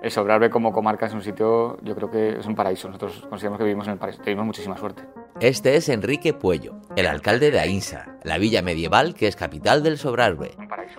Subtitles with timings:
[0.00, 2.86] El Sobrarbe como comarca es un sitio, yo creo que es un paraíso.
[2.86, 5.02] Nosotros consideramos que vivimos en el paraíso, tenemos muchísima suerte.
[5.40, 9.98] Este es Enrique Puello, el alcalde de Ainsa, la villa medieval que es capital del
[9.98, 10.52] Sobrarbe.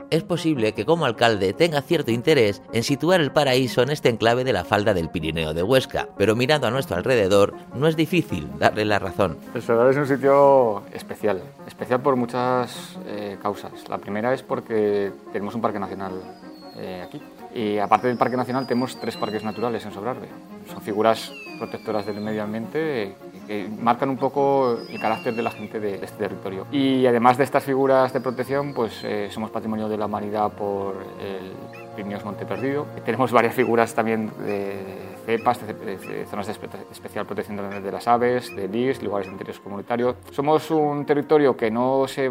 [0.10, 4.44] Es posible que como alcalde tenga cierto interés en situar el paraíso en este enclave
[4.44, 8.50] de la falda del Pirineo de Huesca, pero mirando a nuestro alrededor no es difícil
[8.60, 9.38] darle la razón.
[9.54, 13.88] El Sobrarbe es un sitio especial, especial por muchas eh, causas.
[13.90, 16.14] La primera es porque tenemos un parque nacional
[16.78, 17.22] eh, aquí
[17.54, 20.28] y aparte del Parque Nacional tenemos tres parques naturales en Sobrarbe.
[20.68, 23.16] Son figuras protectoras del medio ambiente
[23.48, 26.68] que marcan un poco el carácter de la gente de este territorio.
[26.72, 30.96] Y además de estas figuras de protección, pues eh, somos patrimonio de la humanidad por
[31.20, 31.52] el
[31.96, 32.86] Pirineos Monte Perdido.
[33.04, 36.54] Tenemos varias figuras también de cepas, de, zonas de
[36.92, 40.16] especial protección de las aves, de LIS, lugares de interés comunitario.
[40.32, 42.30] Somos un territorio que, no se,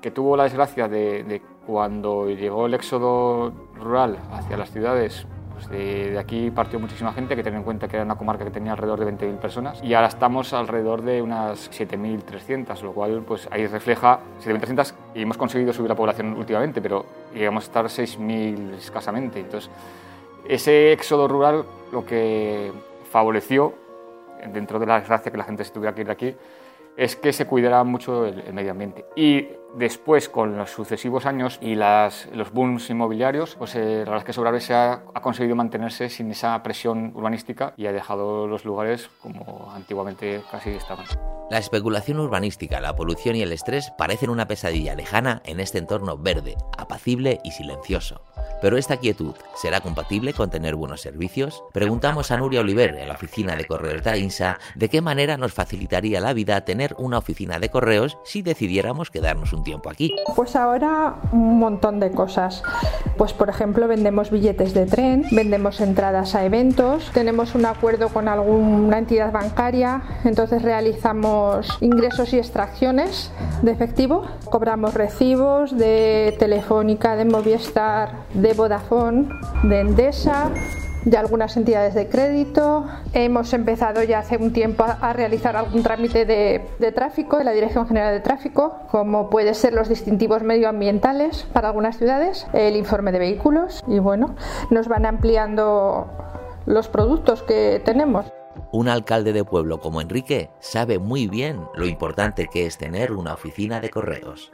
[0.00, 5.68] que tuvo la desgracia de, de cuando llegó el éxodo rural hacia las ciudades, pues
[5.68, 8.72] de, aquí partió muchísima gente, que tener en cuenta que era una comarca que tenía
[8.72, 13.68] alrededor de 20.000 personas, y ahora estamos alrededor de unas 7.300, lo cual pues ahí
[13.68, 19.38] refleja 7.300 y hemos conseguido subir la población últimamente, pero llegamos a estar 6.000 escasamente.
[19.38, 19.70] Entonces,
[20.46, 22.72] ese éxodo rural lo que
[23.10, 23.74] favoreció,
[24.52, 26.34] dentro de la desgracia que la gente se tuviera que ir aquí,
[26.96, 29.04] es que se cuidara mucho el, medio ambiente.
[29.16, 34.32] Y después, con los sucesivos años y las, los booms inmobiliarios, pues eh, la que
[34.32, 39.10] Sobrarbe se ha, ha, conseguido mantenerse sin esa presión urbanística y ha dejado los lugares
[39.20, 41.06] como antiguamente casi estaban.
[41.52, 46.16] La especulación urbanística, la polución y el estrés parecen una pesadilla lejana en este entorno
[46.16, 48.22] verde, apacible y silencioso.
[48.62, 51.62] Pero esta quietud será compatible con tener buenos servicios?
[51.74, 55.52] Preguntamos a Nuria Oliver en la oficina de correos de INSA de qué manera nos
[55.52, 60.14] facilitaría la vida tener una oficina de correos si decidiéramos quedarnos un tiempo aquí.
[60.34, 62.62] Pues ahora un montón de cosas.
[63.16, 68.28] Pues por ejemplo vendemos billetes de tren, vendemos entradas a eventos, tenemos un acuerdo con
[68.28, 73.30] alguna entidad bancaria, entonces realizamos ingresos y extracciones
[73.62, 79.28] de efectivo, cobramos recibos de Telefónica, de Movistar, de Vodafone,
[79.62, 80.50] de Endesa,
[81.04, 82.86] de algunas entidades de crédito.
[83.12, 87.52] Hemos empezado ya hace un tiempo a, realizar algún trámite de, de, tráfico de la
[87.52, 93.12] Dirección General de Tráfico, como puede ser los distintivos medioambientales para algunas ciudades, el informe
[93.12, 94.34] de vehículos y bueno,
[94.70, 96.10] nos van ampliando
[96.66, 98.26] los productos que tenemos.
[98.70, 103.34] Un alcalde de pueblo como Enrique sabe muy bien lo importante que es tener una
[103.34, 104.52] oficina de correos.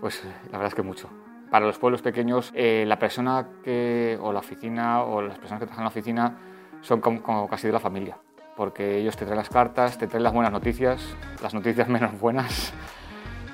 [0.00, 1.08] Pues la verdad es que mucho
[1.52, 5.66] para los pueblos pequeños, eh, la persona que, o la oficina, o las personas que
[5.66, 6.38] trabajan en la oficina
[6.80, 8.16] son como, casi de la familia,
[8.56, 12.72] porque ellos te traen las cartas, te traen las buenas noticias, las noticias menos buenas,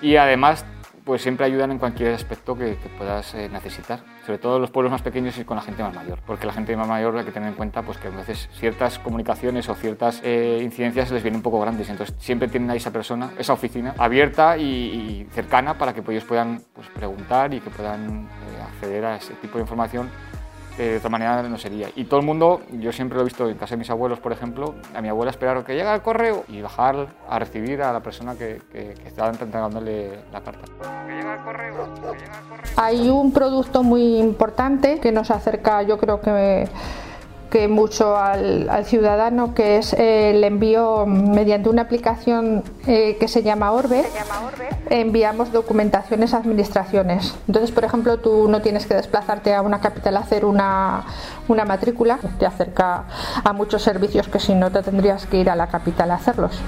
[0.00, 0.64] y además
[1.08, 4.92] pues siempre ayudan en cualquier aspecto que, puedas eh, necesitar, sobre todo en los pueblos
[4.92, 7.32] más pequeños y con la gente más mayor, porque la gente más mayor hay que
[7.32, 11.38] tener en cuenta pues, que a veces ciertas comunicaciones o ciertas eh, incidencias les vienen
[11.38, 15.94] un poco grandes, entonces siempre tienen a esa persona, esa oficina abierta y, cercana para
[15.94, 20.10] que ellos puedan pues, preguntar y que puedan eh, acceder a ese tipo de información
[20.83, 21.89] de otra manera no sería.
[21.97, 24.33] Y todo el mundo, yo siempre lo he visto en casa de mis abuelos, por
[24.33, 28.00] ejemplo, a mi abuela esperar que llegue el correo y bajar a recibir a la
[28.00, 30.65] persona que, que, que estaba entregándole la carta.
[32.77, 36.69] Hay un producto muy importante que nos acerca, yo creo que
[37.50, 43.72] que mucho al, ciudadano, que es el envío mediante una aplicación eh, que se llama
[43.72, 44.04] Orbe.
[44.91, 47.34] Enviamos documentaciones a administraciones.
[47.47, 51.04] Entonces, por ejemplo, tú no tienes que desplazarte a una capital a hacer una,
[51.48, 53.04] una matrícula, te acerca
[53.42, 56.60] a muchos servicios que si no te tendrías que ir a la capital a hacerlos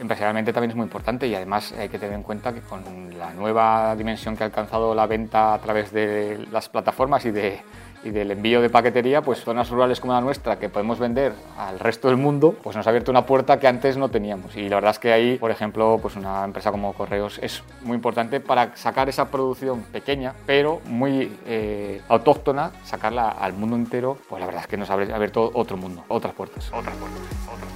[0.00, 2.82] empresarialmente también es muy importante y además hay que tener en cuenta que con
[3.18, 7.60] la nueva dimensión que ha alcanzado la venta a través de las plataformas y de
[8.02, 11.78] y del envío de paquetería, pues zonas rurales como la nuestra, que podemos vender al
[11.78, 14.56] resto del mundo, pues nos ha abierto una puerta que antes no teníamos.
[14.56, 17.96] Y la verdad es que ahí, por ejemplo, pues una empresa como Correos es muy
[17.96, 24.40] importante para sacar esa producción pequeña, pero muy eh, autóctona, sacarla al mundo entero, pues
[24.40, 26.68] la verdad es que nos ha abierto otro mundo, otras puertas.
[26.68, 27.68] Otras puertas, otras puertas.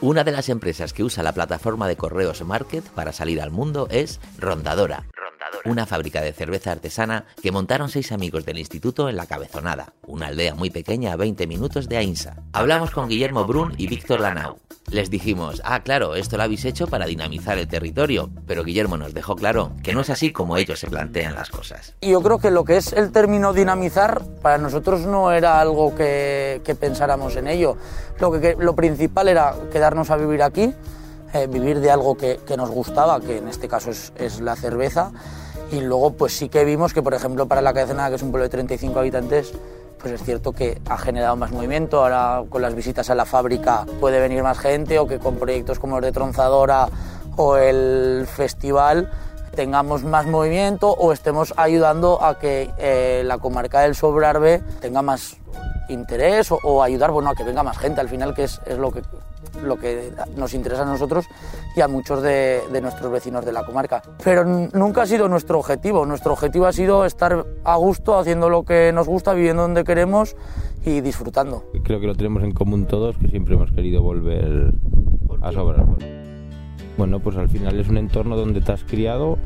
[0.00, 3.86] Una de las empresas que usa la plataforma de Correos Market para salir al mundo
[3.88, 5.04] es Rondadora
[5.64, 10.28] una fábrica de cerveza artesana que montaron seis amigos del instituto en La Cabezonada, una
[10.28, 12.36] aldea muy pequeña a 20 minutos de Ainsa.
[12.52, 14.58] Hablamos con Guillermo Brun y Víctor Lanau.
[14.90, 19.14] Les dijimos, ah, claro, esto lo habéis hecho para dinamizar el territorio, pero Guillermo nos
[19.14, 21.94] dejó claro que no es así como ellos se plantean las cosas.
[22.00, 25.94] Y yo creo que lo que es el término dinamizar, para nosotros no era algo
[25.94, 27.76] que, pensáramos en ello.
[28.18, 30.74] Lo, que, lo principal era quedarnos a vivir aquí,
[31.32, 35.12] eh, vivir de algo que, nos gustaba, que en este caso es, es la cerveza
[35.72, 38.30] Y luego pues sí que vimos que por ejemplo para la Cabezonada, que es un
[38.30, 39.52] pueblo de 35 habitantes,
[39.98, 43.86] pues es cierto que ha generado más movimiento, ahora con las visitas a la fábrica
[43.98, 46.88] puede venir más gente o que con proyectos como los de Tronzadora
[47.36, 49.10] o el festival
[49.54, 55.36] tengamos más movimiento o estemos ayudando a que eh, la comarca del Sobrarbe tenga más
[55.88, 58.00] interés o, ayudar bueno, a que venga más gente.
[58.00, 59.02] Al final, que es, es lo, que,
[59.62, 61.26] lo que nos interesa a nosotros
[61.76, 64.02] y a muchos de, de, nuestros vecinos de la comarca.
[64.22, 68.64] Pero nunca ha sido nuestro objetivo, nuestro objetivo ha sido estar a gusto haciendo lo
[68.64, 70.36] que nos gusta, viviendo donde queremos
[70.84, 71.64] y disfrutando.
[71.84, 74.74] Creo que lo tenemos en común todos, que siempre hemos querido volver
[75.40, 75.86] a sobrar.
[76.96, 79.38] Bueno, pues al final es un entorno donde te has criado,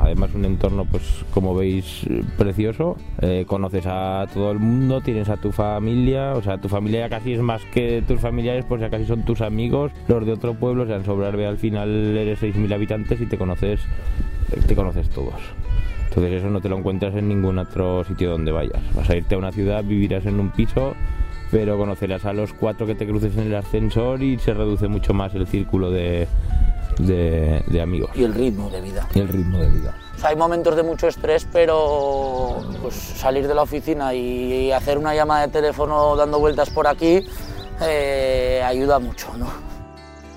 [0.00, 2.04] además un entorno, pues como veis,
[2.36, 2.96] precioso.
[3.20, 7.08] Eh, conoces a todo el mundo, tienes a tu familia, o sea, tu familia ya
[7.08, 9.92] casi es más que tus familiares, pues ya casi son tus amigos.
[10.08, 13.38] Los de otro pueblo, o sea, en Sobrarbe al final eres 6.000 habitantes y te
[13.38, 13.80] conoces,
[14.66, 15.34] te conoces todos.
[16.08, 18.82] Entonces eso no te lo encuentras en ningún otro sitio donde vayas.
[18.96, 20.94] Vas a irte a una ciudad, vivirás en un piso,
[21.52, 25.14] pero conocerás a los cuatro que te cruces en el ascensor y se reduce mucho
[25.14, 26.26] más el círculo de,
[26.98, 28.10] de, amigos.
[28.14, 29.08] Y el ritmo de vida.
[29.14, 29.94] Y el ritmo de vida.
[30.22, 35.46] hay momentos de mucho estrés, pero pues, salir de la oficina y hacer una llamada
[35.46, 37.24] de teléfono dando vueltas por aquí
[37.80, 39.48] eh, ayuda mucho, ¿no?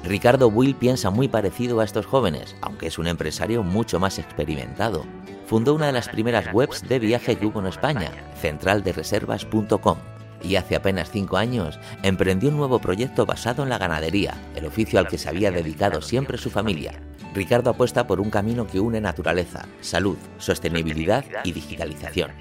[0.04, 5.06] Ricardo Will piensa muy parecido a estos jóvenes, aunque es un empresario mucho más experimentado.
[5.46, 8.12] Fundó una de las primeras webs de viaje que hubo en España,
[8.42, 10.13] centraldereservas.com
[10.44, 15.00] y hace apenas cinco años emprendió un nuevo proyecto basado en la ganadería, el oficio
[15.00, 16.94] al que se había dedicado siempre su familia.
[17.34, 22.32] Ricardo apuesta por un camino que une naturaleza, salud, sostenibilidad y digitalización.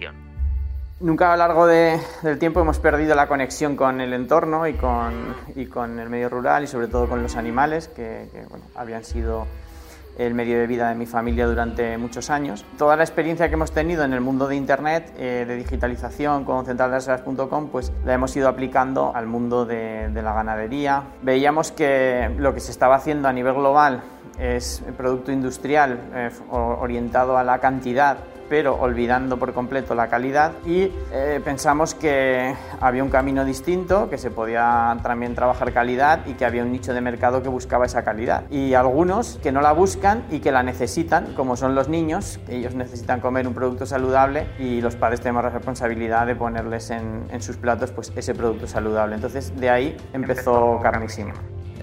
[1.01, 5.99] Nunca a lo largo del tiempo hemos perdido la conexión con el entorno y con,
[5.99, 9.47] el medio rural y sobre todo con los animales que, bueno, habían sido
[10.19, 12.65] el medio de vida de mi familia durante muchos años.
[12.79, 16.65] Toda la experiencia que hemos tenido en el mundo de Internet, eh, de digitalización con
[16.65, 21.03] centraldereservas.com, pues la hemos ido aplicando al mundo de, la ganadería.
[21.23, 24.03] Veíamos que lo que se estaba haciendo a nivel global
[24.39, 28.19] es producto industrial eh, orientado a la cantidad
[28.53, 34.19] pero olvidando por completo la calidad y eh, pensamos que había un camino distinto, que
[34.19, 38.05] se podía también trabajar calidad y que había un nicho de mercado que buscaba esa
[38.05, 38.45] calidad.
[38.51, 42.75] Y algunos que no la buscan y que la necesitan, como son los niños, ellos
[42.75, 47.41] necesitan comer un producto saludable y los padres tenemos la responsabilidad de ponerles en, en
[47.41, 49.15] sus platos pues, ese producto saludable.
[49.15, 51.33] Entonces de ahí empezó Carnísimo.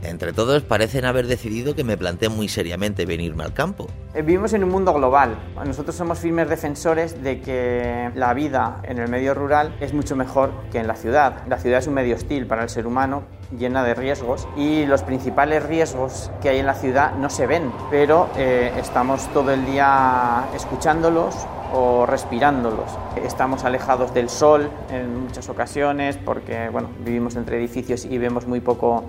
[0.04, 3.88] Entre todos parecen haber decidido que me planteé muy seriamente venirme al campo.
[4.14, 5.38] Eh, vivimos en un mundo global.
[5.66, 10.52] Nosotros somos firmes defensores de que la vida en el medio rural es mucho mejor
[10.72, 11.44] que en la ciudad.
[11.48, 13.24] La ciudad es un medio hostil para el ser humano,
[13.58, 17.72] llena de riesgos y los principales riesgos que hay en la ciudad no se ven,
[17.90, 21.36] pero eh, estamos todo el día escuchándolos
[21.74, 22.90] o respirándolos.
[23.24, 28.60] Estamos alejados del sol en muchas ocasiones porque bueno, vivimos entre edificios y vemos muy
[28.60, 29.04] poco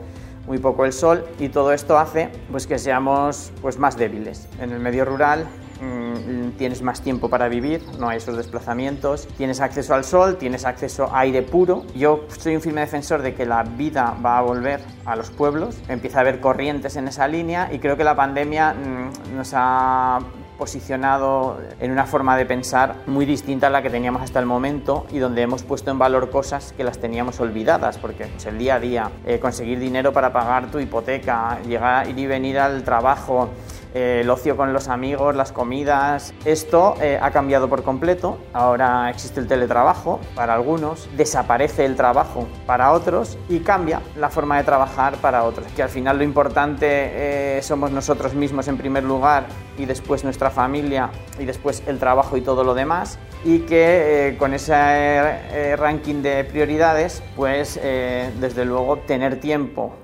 [0.51, 4.49] muy poco el sol y todo esto hace pues, que seamos pues, más débiles.
[4.59, 5.47] En el medio rural
[5.81, 10.65] mm, tienes más tiempo para vivir, no hay esos desplazamientos, tienes acceso al sol, tienes
[10.65, 11.85] acceso a aire puro.
[11.95, 15.79] Yo soy un firme defensor de que la vida va a volver a los pueblos,
[15.87, 20.19] empieza a haber corrientes en esa línea y creo que la pandemia mm, nos ha
[20.61, 25.07] posicionado en una forma de pensar muy distinta a la que teníamos hasta el momento
[25.11, 28.75] y donde hemos puesto en valor cosas que las teníamos olvidadas, porque es el día
[28.75, 33.49] a día, eh, conseguir dinero para pagar tu hipoteca, llegar, ir y venir al trabajo,
[33.95, 36.33] eh, el ocio con los amigos, las comidas.
[36.45, 38.39] Esto eh, ha cambiado por completo.
[38.53, 44.59] Ahora existe el teletrabajo para algunos, desaparece el trabajo para otros y cambia la forma
[44.59, 45.67] de trabajar para otros.
[45.75, 50.51] Que al final lo importante eh, somos nosotros mismos en primer lugar y después nuestra
[50.51, 53.19] familia y después el trabajo y todo lo demás.
[53.45, 59.95] Y que con ese ranking de prioridades, pues desde luego tener tiempo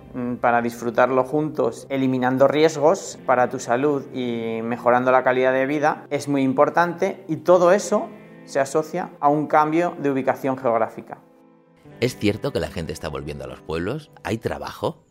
[0.41, 6.29] para disfrutarlo juntos, eliminando riesgos para tu salud y mejorando la calidad de vida, es
[6.29, 8.09] muy importante y todo eso
[8.45, 11.19] se asocia a un cambio de ubicación geográfica.
[12.01, 14.11] ¿Es cierto que la gente está volviendo a los pueblos?
[14.23, 15.03] ¿Hay trabajo?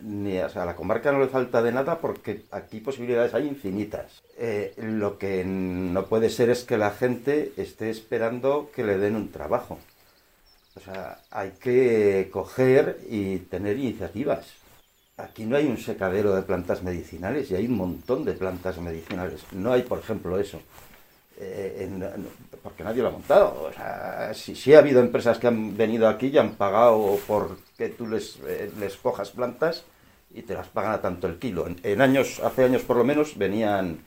[0.00, 4.22] Ni, a la comarca no le falta de nada porque aquí posibilidades hay infinitas.
[4.36, 9.16] Eh, lo que no puede ser es que la gente esté esperando que le den
[9.16, 9.78] un trabajo.
[10.76, 14.46] O sea, hay que coger y tener iniciativas.
[15.16, 19.40] Aquí no hay un secadero de plantas medicinales y hay un montón de plantas medicinales.
[19.52, 20.60] No hay, por ejemplo, eso.
[21.38, 21.88] Eh,
[22.62, 23.64] porque nadie lo ha montado.
[23.64, 27.88] O sea, sí, ha habido empresas que han venido aquí y han pagado por que
[27.90, 28.70] tú les, eh,
[29.02, 29.84] cojas plantas
[30.34, 31.66] y te las pagan a tanto el kilo.
[31.82, 33.98] En, años, hace años por lo menos, venían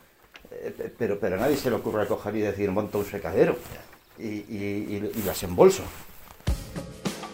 [0.52, 3.56] Eh, pero, pero a nadie se le ocurre coger y decir, monta un secadero
[4.18, 5.84] y, y, y las embolso.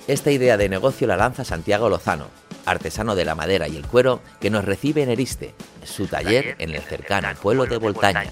[0.08, 2.28] Esta idea de negocio la lanza Santiago Lozano,
[2.68, 6.76] artesano de la madera y el cuero que nos recibe en Eriste, su taller en
[6.76, 8.32] el cercano pueblo de Voltaña.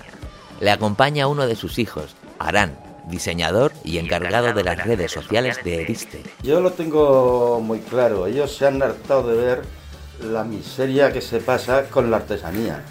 [0.60, 2.77] Le acompaña uno de sus hijos, Arán,
[3.10, 6.22] diseñador y encargado de las redes sociales de Eriste.
[6.44, 9.62] Yo lo tengo muy claro, ellos se han hartado de ver
[10.22, 12.84] la miseria que se pasa con la artesanía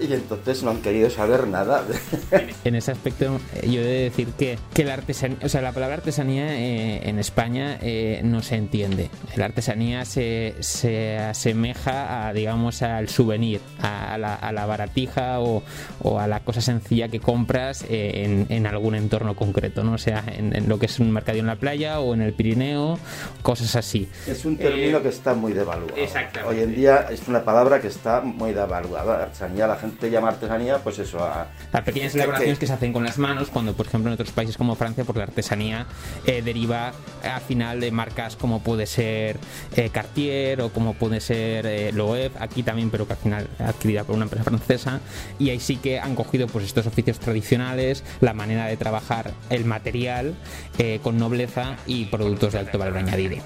[0.00, 1.84] y entonces no han querido saber nada.
[2.64, 5.72] en ese aspecto, eh, yo he de decir que, que la artesanía, o sea, la
[5.72, 9.10] palabra artesanía eh, en España eh, no se entiende.
[9.36, 15.62] La artesanía se, se, asemeja a, digamos, al souvenir, a la, a la baratija o,
[16.02, 19.92] o, a la cosa sencilla que compras en, en, algún entorno concreto, ¿no?
[19.92, 22.32] O sea, en, en, lo que es un mercadillo en la playa o en el
[22.32, 22.98] Pirineo,
[23.42, 24.08] cosas así.
[24.26, 25.96] Es un término que está muy devaluado.
[25.96, 26.54] Exactamente.
[26.54, 29.22] Hoy en día es una palabra que está muy devaluada.
[29.22, 32.92] Artesanía, la gente llama artesanía, pues eso, a, a pequeñas elaboraciones que, que, se hacen
[32.92, 35.86] con las manos, cuando por ejemplo en otros países como Francia, por la artesanía
[36.26, 39.38] eh, deriva al final de marcas como puede ser
[39.76, 44.04] eh, Cartier o como puede ser eh, Loewe, aquí también, pero que al final adquirida
[44.04, 45.00] por una empresa francesa,
[45.38, 49.64] y ahí sí que han cogido pues estos oficios tradicionales, la manera de trabajar el
[49.64, 50.34] material
[50.78, 53.36] eh, con nobleza y productos de alto valor añadido.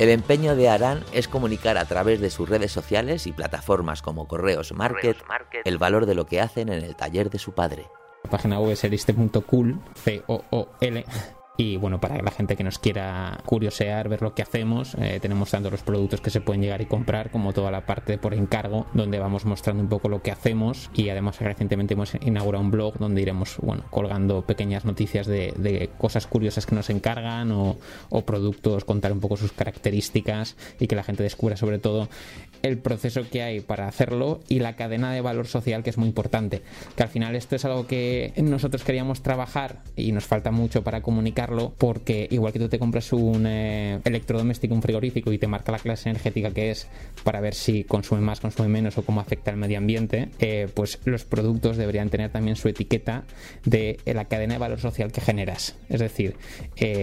[0.00, 4.26] El empeño de Arán es comunicar a través de sus redes sociales y plataformas como
[4.26, 5.18] Correos Market
[5.66, 7.86] el valor de lo que hacen en el taller de su padre.
[8.24, 11.04] La página web es eriste.cool, C-O-O-L,
[11.60, 15.50] y bueno, para la gente que nos quiera curiosear, ver lo que hacemos, eh, tenemos
[15.50, 18.86] tanto los productos que se pueden llegar y comprar como toda la parte por encargo,
[18.94, 20.88] donde vamos mostrando un poco lo que hacemos.
[20.94, 26.26] Y además recientemente hemos inaugurado un blog donde iremos bueno, colgando pequeñas noticias de, cosas
[26.26, 27.76] curiosas que nos encargan o,
[28.24, 32.08] productos, contar un poco sus características y que la gente descubra sobre todo
[32.62, 36.08] el proceso que hay para hacerlo y la cadena de valor social que es muy
[36.08, 36.62] importante.
[36.96, 41.02] Que al final esto es algo que nosotros queríamos trabajar y nos falta mucho para
[41.02, 45.72] comunicar porque igual que tú te compras un eh, electrodoméstico, un frigorífico y te marca
[45.72, 46.86] la clase energética que es
[47.24, 50.98] para ver si consume más, consume menos o cómo afecta al medio ambiente, eh, pues
[51.04, 53.24] los productos deberían tener también su etiqueta
[53.64, 55.76] de eh, la cadena de valor social que generas.
[55.88, 56.36] Es decir,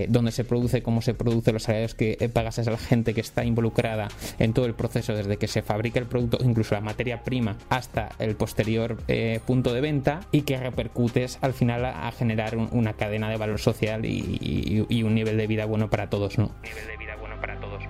[0.10, 3.44] dónde se produce, cómo se produce, los salarios que pagas a la gente que está
[3.44, 4.08] involucrada
[4.40, 8.10] en todo el proceso, desde que se fabrica el producto, incluso la materia prima, hasta
[8.20, 8.98] el posterior
[9.46, 13.60] punto de venta y que repercutes al final a, generar un, una cadena de valor
[13.60, 16.52] social y, un nivel de vida bueno para todos, ¿no?
[16.64, 17.84] Nivel de vida bueno para todos.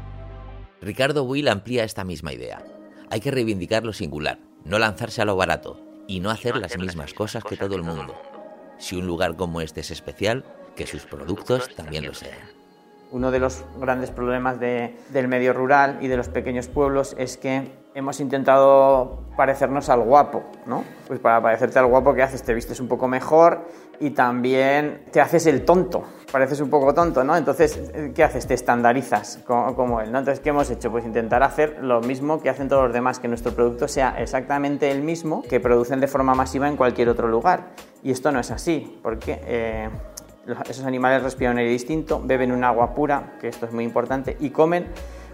[0.81, 2.63] Ricardo Will amplía esta misma idea.
[3.09, 7.13] Hay que reivindicar lo singular, no lanzarse a lo barato y no hacer, las mismas
[7.13, 8.15] cosas que todo el mundo.
[8.77, 10.45] Si un lugar como este es especial,
[10.75, 12.56] que sus productos también lo sean.
[13.11, 17.37] Uno de los grandes problemas de, del medio rural y de los pequeños pueblos es
[17.37, 20.83] que hemos intentado parecernos al guapo, ¿no?
[21.07, 22.43] Pues para parecerte al guapo, ¿qué haces?
[22.43, 23.65] Te vistes un poco mejor
[23.99, 27.35] y también te haces el tonto, pareces un poco tonto, ¿no?
[27.35, 28.45] Entonces, ¿qué haces?
[28.45, 30.19] Te estandarizas como, como, él, ¿no?
[30.19, 30.91] Entonces, ¿qué hemos hecho?
[30.91, 34.91] Pues intentar hacer lo mismo que hacen todos los demás, que nuestro producto sea exactamente
[34.91, 37.69] el mismo que producen de forma masiva en cualquier otro lugar.
[38.03, 39.41] Y esto no es así, porque...
[39.43, 39.89] Eh,
[40.69, 44.49] esos animales respiran aire distinto, beben un agua pura, que esto es muy importante, y
[44.49, 44.87] comen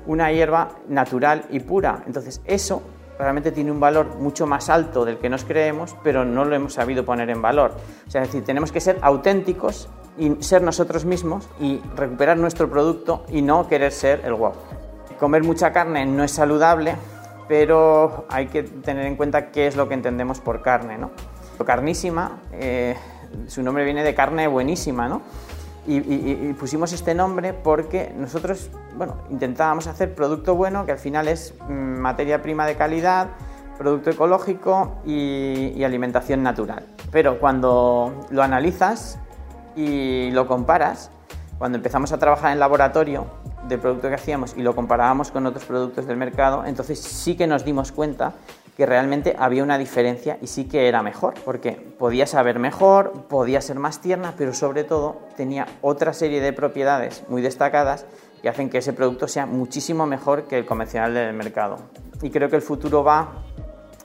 [0.06, 2.04] una hierba natural y pura.
[2.06, 2.82] Entonces eso
[3.18, 6.74] realmente tiene un valor mucho más alto del que nos creemos, pero no lo hemos
[6.74, 7.76] sabido poner en valor.
[8.08, 12.70] O sea, es decir, tenemos que ser auténticos y ser nosotros mismos y recuperar nuestro
[12.70, 14.60] producto y no querer ser el guapo.
[15.20, 16.96] Comer mucha carne no es saludable,
[17.48, 21.12] pero hay que tener en cuenta qué es lo que entendemos por carne, ¿no?
[21.66, 22.96] Carnísima eh,
[23.48, 25.22] su nombre viene de carne buenísima, ¿no?
[25.86, 31.54] Y, pusimos este nombre porque nosotros, bueno, intentábamos hacer producto bueno, que al final es
[31.68, 33.28] materia prima de calidad,
[33.78, 36.86] producto ecológico y alimentación natural.
[37.12, 39.20] Pero cuando lo analizas
[39.76, 41.12] y lo comparas,
[41.58, 43.26] cuando empezamos a trabajar en laboratorio
[43.68, 47.48] del producto que hacíamos y lo comparábamos con otros productos del mercado, entonces sí que
[47.48, 48.34] nos dimos cuenta
[48.78, 53.62] que realmente había una diferencia y sí que era mejor, porque podía saber mejor, podía
[53.62, 58.06] ser más tierna, pero sobre todo tenía otra serie de propiedades muy destacadas
[58.42, 61.78] que hacen que ese producto sea muchísimo mejor que el convencional del mercado.
[62.22, 63.44] Y creo que el futuro va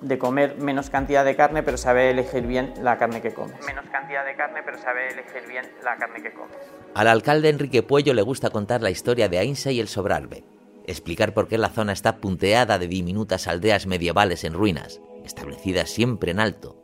[0.01, 3.57] de comer menos cantidad de carne, pero saber elegir bien la carne que comes.
[3.67, 6.57] Menos cantidad de carne, pero saber elegir bien la carne que comes.
[6.95, 10.45] Al alcalde Enrique Puello le gusta contar la historia de Ainsa y el Sobrarbe,
[10.91, 16.31] explicar por qué la zona está punteada de diminutas aldeas medievales en ruinas, establecidas siempre
[16.31, 16.77] en alto.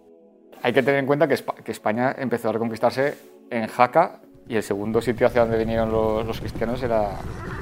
[0.63, 3.19] Hay que tener en cuenta que, Esp que España empezó a reconquistarse
[3.51, 7.19] en Jaca y el segundo sitio hacia donde vinieron los, cristianos era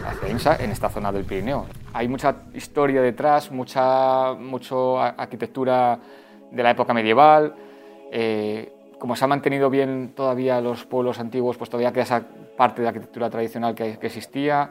[0.07, 1.67] hacia Insa, en esta zona del Pirineo.
[1.93, 5.99] Hay mucha historia detrás, mucha mucho arquitectura
[6.51, 7.55] de la época medieval
[8.15, 12.23] eh, como se ha mantenido bien todavía los pueblos antiguos, pues todavía queda esa
[12.57, 14.71] parte de la arquitectura tradicional que, que existía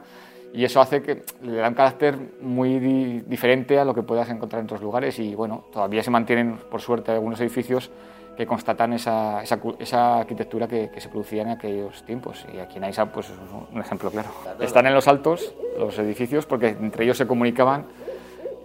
[0.54, 2.78] y eso hace que le da un carácter muy
[3.26, 6.80] diferente a lo que puedas encontrar en otros lugares y bueno, todavía se mantienen, por
[6.80, 7.90] suerte, algunos edificios
[8.36, 12.46] que constatan esa, esa, arquitectura que, se producía en aquellos tiempos.
[12.52, 13.36] Y aquí en Aisa pues, es
[13.72, 14.30] un ejemplo claro.
[14.60, 17.86] Están en los altos los edificios porque entre ellos se comunicaban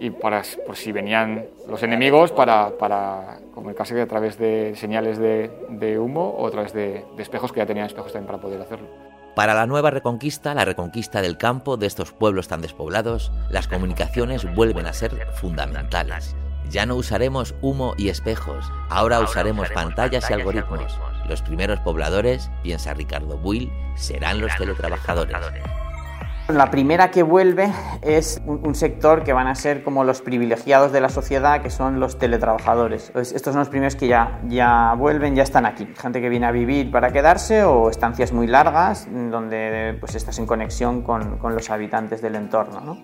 [0.00, 5.50] y para, por si venían los enemigos para, para comunicarse a través de señales de,
[5.70, 8.60] de humo o a través de, de espejos que ya tenían espejos también para poder
[8.60, 9.07] hacerlo.
[9.38, 14.52] Para la nueva reconquista, la reconquista del campo de estos pueblos tan despoblados, las comunicaciones
[14.56, 16.34] vuelven a ser fundamentales.
[16.68, 20.98] Ya no usaremos humo y espejos, ahora, usaremos, pantallas, y algoritmos.
[21.28, 25.36] Los primeros pobladores, piensa Ricardo Buil, serán los teletrabajadores.
[26.48, 31.02] La primera que vuelve es un, sector que van a ser como los privilegiados de
[31.02, 33.12] la sociedad, que son los teletrabajadores.
[33.14, 35.86] estos son los primeros que ya, ya vuelven, ya están aquí.
[35.98, 40.46] Gente que viene a vivir para quedarse o estancias muy largas donde pues, estás en
[40.46, 42.80] conexión con, con los habitantes del entorno.
[42.80, 42.98] ¿no?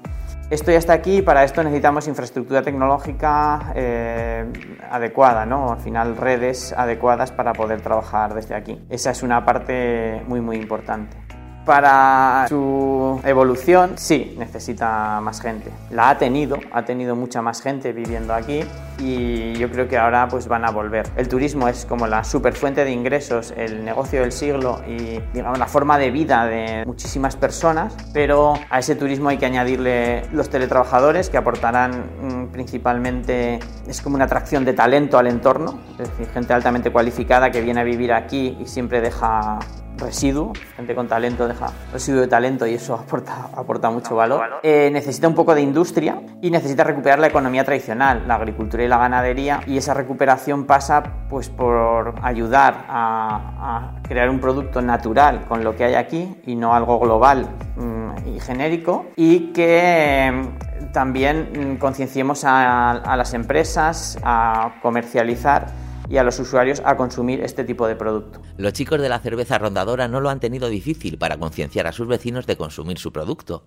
[0.49, 4.47] Esto ya está aquí y para esto necesitamos infraestructura tecnológica eh,
[4.91, 5.73] adecuada, ¿no?
[5.73, 8.83] al final redes adecuadas para poder trabajar desde aquí.
[8.89, 11.34] Esa es una parte muy muy importante.
[11.65, 15.71] Para su evolución, sí, necesita más gente.
[15.91, 18.61] La ha tenido, ha tenido mucha más gente viviendo aquí
[18.99, 21.09] y yo creo que ahora pues van a volver.
[21.17, 25.67] El turismo es como la superfuente de ingresos, el negocio del siglo y digamos la
[25.67, 31.31] forma de vida de muchísimas personas, pero a ese turismo hay que añadirle los teletrabajadores
[31.31, 36.53] que aportarán mm, principalmente, es como una atracción de talento al entorno, es decir, gente
[36.53, 39.59] altamente cualificada que viene a vivir aquí y siempre deja
[39.97, 44.61] residuo, gente con talento deja residuo de talento y eso aporta, aporta mucho valor.
[44.63, 48.89] Eh, necesita un poco de industria y necesita recuperar la economía tradicional, la agricultura y
[48.89, 55.65] la ganadería y esa recuperación pasa pues por ayudar a, crear un producto natural con
[55.65, 61.75] lo que hay aquí y no algo global mm, y genérico y que mm, también
[61.75, 67.87] mm, concienciemos a las empresas a comercializar y a los usuarios a consumir este tipo
[67.87, 68.41] de producto.
[68.57, 72.07] Los chicos de la cerveza rondadora no lo han tenido difícil para concienciar a sus
[72.07, 73.65] vecinos de consumir su producto.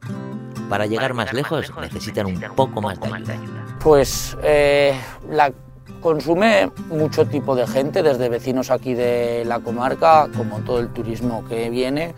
[0.70, 3.66] Para llegar, más, lejos, necesitan un poco más de ayuda.
[3.82, 5.54] Pues eh, la
[6.02, 11.44] consume mucho tipo de gente, desde vecinos aquí de la comarca, como todo el turismo
[11.48, 12.14] que viene,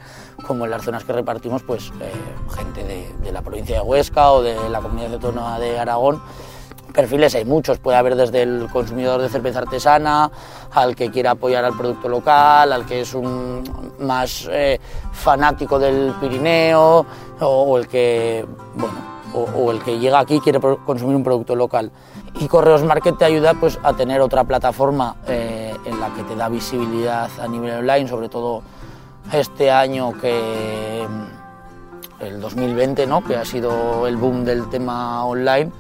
[0.46, 2.12] como en las zonas que repartimos, pues eh,
[2.56, 6.22] gente de, de la provincia de Huesca o de la comunidad autónoma de Aragón
[6.94, 10.30] perfiles hay muchos, puede haber desde el consumidor de cerveza artesana,
[10.72, 13.64] al que quiera apoyar al producto local, al que es un
[14.00, 14.80] más eh,
[15.12, 17.06] fanático del Pirineo,
[17.40, 18.96] o, el que bueno,
[19.34, 21.92] o, el que llega aquí y quiere consumir un producto local.
[22.40, 26.36] Y Correos Market te ayuda pues, a tener otra plataforma eh, en la que te
[26.36, 28.62] da visibilidad a nivel online, sobre todo
[29.32, 31.06] este año que
[32.20, 33.24] el 2020, ¿no?
[33.24, 35.72] que ha sido el boom del tema online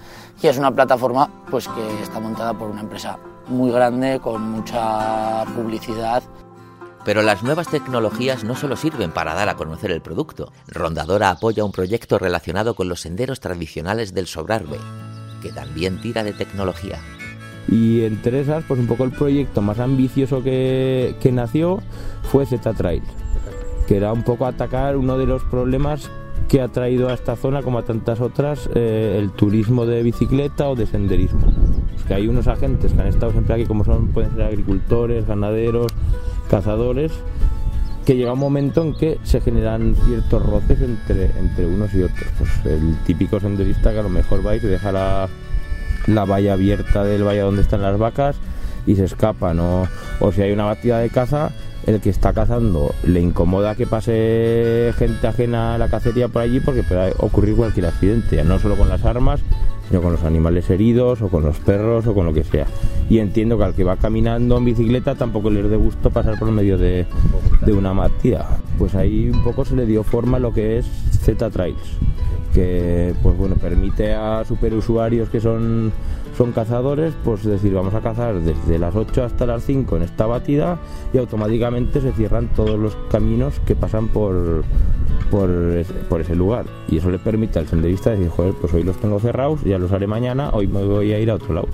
[0.41, 5.43] y es una plataforma pues, que está montada por una empresa muy grande, con mucha
[5.55, 6.23] publicidad.
[7.03, 10.51] Pero las nuevas tecnologías no solo sirven para dar a conocer el producto.
[10.67, 14.77] Rondadora apoya un proyecto relacionado con los senderos tradicionales del Sobrarbe,
[15.41, 16.99] que también tira de tecnología.
[17.67, 21.81] Y entre esas, pues un poco el proyecto más ambicioso que, que nació
[22.23, 23.03] fue Z-Trail,
[23.87, 26.09] que era un poco atacar uno de los problemas
[26.49, 30.67] que ha traído a esta zona, como a tantas otras, eh, el turismo de bicicleta
[30.67, 31.53] o de senderismo.
[32.07, 35.93] que hay unos agentes que han estado siempre aquí, como son, pueden ser agricultores, ganaderos,
[36.49, 37.11] cazadores,
[38.03, 42.27] que llega un momento en que se generan ciertos roces entre, entre unos y otros.
[42.39, 45.29] Pues el típico senderista que a lo mejor va y se deja la,
[46.07, 48.37] la valla abierta del valle donde están las vacas
[48.85, 49.87] y se escapa, ¿no?
[50.19, 51.51] o si hay una batida de caza,
[51.85, 56.59] el que está cazando le incomoda que pase gente ajena a la cacería por allí
[56.59, 59.41] porque puede ocurrir cualquier accidente, no solo con las armas,
[59.87, 62.67] sino con los animales heridos o con los perros o con lo que sea.
[63.09, 66.51] Y entiendo que al que va caminando en bicicleta tampoco le dé gusto pasar por
[66.51, 67.07] medio de,
[67.65, 68.45] de una matía.
[68.77, 70.85] Pues ahí un poco se le dio forma a lo que es
[71.21, 71.97] Z Trails,
[72.53, 75.91] que pues bueno, permite a superusuarios que son
[76.39, 80.25] son cazadores, pues decir, vamos a cazar desde las 8 hasta las 5 en esta
[80.25, 80.79] batida
[81.11, 84.63] y automáticamente se cierran todos los caminos que pasan por,
[85.29, 85.49] por,
[86.21, 86.63] ese lugar.
[86.87, 89.91] Y eso le permite al senderista decir, joder, pues hoy los tengo cerrados, ya los
[89.91, 91.67] haré mañana, hoy me voy a ir a otro lado.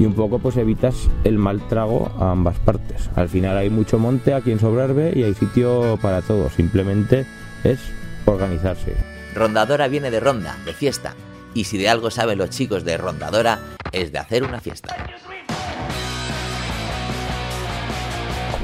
[0.00, 3.10] Y un poco pues evitas el mal trago a ambas partes.
[3.14, 7.24] Al final hay mucho monte aquí en Sobrarbe y hay sitio para todo, simplemente
[7.62, 7.78] es
[8.26, 8.96] organizarse.
[9.36, 11.14] Rondadora viene de ronda, de fiesta.
[11.54, 13.58] Y si de algo saben los chicos de Rondadora,
[13.92, 14.94] es de hacer una fiesta.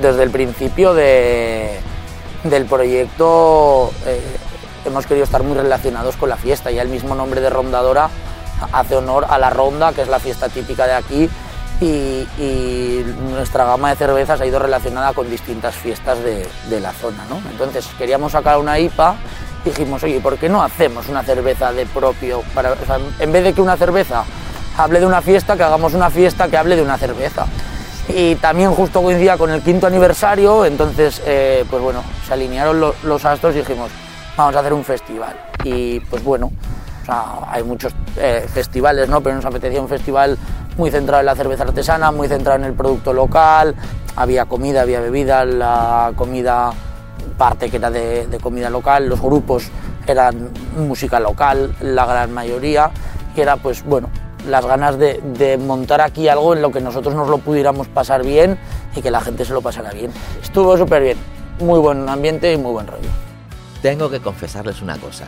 [0.00, 1.78] desde el principio de,
[2.44, 4.20] del proyecto eh,
[4.84, 6.70] hemos querido estar muy relacionados con la fiesta.
[6.70, 8.10] Ya el mismo nombre de Rondadora
[8.72, 11.28] hace honor a la ronda, que es la fiesta típica de aquí,
[11.80, 16.92] y, y nuestra gama de cervezas ha ido relacionada con distintas fiestas de, de la
[16.92, 17.24] zona.
[17.28, 17.40] ¿no?
[17.50, 19.16] Entonces queríamos sacar una IPA
[19.64, 22.42] dijimos, oye, ¿por qué no hacemos una cerveza de propio?
[22.54, 22.74] Para,
[23.18, 24.24] en vez de que una cerveza
[24.76, 27.46] hable de una fiesta, que hagamos una fiesta que hable de una cerveza.
[28.08, 32.94] Y también justo coincidía con el quinto aniversario, entonces, eh, pues bueno, se alinearon lo-
[33.04, 33.90] los astros y dijimos,
[34.36, 35.34] vamos a hacer un festival.
[35.64, 36.52] Y pues bueno,
[37.48, 39.20] hay muchos eh, festivales, ¿no?
[39.22, 40.36] Pero nos apetecía un festival
[40.76, 43.74] muy centrado en la cerveza artesana, muy centrado en el producto local,
[44.16, 46.72] había comida, había bebida, la comida
[47.36, 49.68] parte que era de, de comida local, los grupos
[50.06, 52.90] eran música local, la gran mayoría,
[53.36, 54.10] y era pues bueno,
[54.48, 58.22] las ganas de, de montar aquí algo en lo que nosotros nos lo pudiéramos pasar
[58.22, 58.58] bien
[58.94, 60.10] y que la gente se lo pasara bien.
[60.42, 61.18] Estuvo súper bien,
[61.60, 63.08] muy buen ambiente y muy buen rollo.
[63.82, 65.26] Tengo que confesarles una cosa.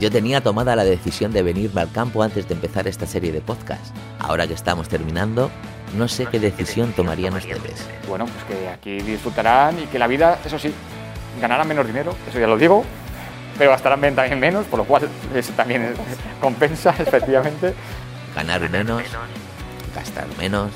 [0.00, 3.40] Yo tenía tomada la decisión de venirme al campo antes de empezar esta serie de
[3.40, 3.94] podcast.
[4.18, 5.50] Ahora que estamos terminando,
[5.96, 7.86] no sé qué decisión tomarían ustedes.
[8.08, 10.74] Bueno, pues que aquí disfrutarán y que la vida, eso sí,
[11.40, 12.84] ganarán menos dinero, eso ya lo digo,
[13.58, 15.98] pero gastarán también menos, por lo cual eso también es-
[16.40, 17.74] compensa, efectivamente.
[18.34, 19.02] Ganar menos,
[19.94, 20.70] gastar menos,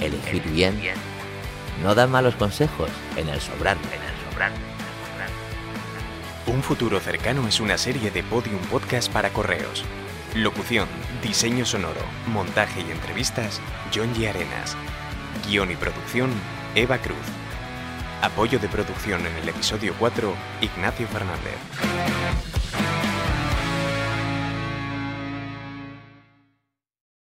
[0.00, 0.80] elegir bien.
[1.82, 3.76] No dan malos consejos en el sobrar.
[6.46, 9.84] Un futuro cercano es una serie de Podium Podcast para correos.
[10.34, 10.86] Locución,
[11.22, 13.60] diseño sonoro, montaje y entrevistas,
[13.94, 14.28] John G.
[14.28, 14.76] Arenas.
[15.48, 16.30] Guión y producción,
[16.76, 17.16] Eva Cruz.
[18.22, 21.56] Apoyo de producción en el episodio 4, Ignacio Fernández.